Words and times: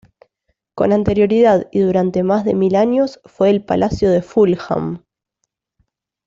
Con 0.73 0.93
anterioridad 0.93 1.67
y 1.71 1.81
durante 1.81 2.23
más 2.23 2.43
de 2.43 2.55
mil 2.55 2.75
años, 2.75 3.21
fue 3.25 3.51
el 3.51 3.63
Palacio 3.63 4.09
de 4.09 4.23
Fulham. 4.23 5.05